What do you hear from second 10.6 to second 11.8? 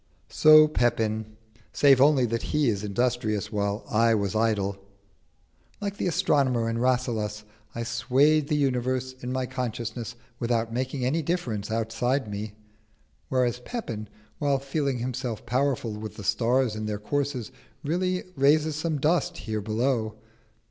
making any difference